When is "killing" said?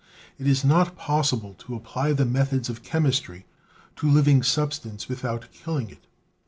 5.51-5.91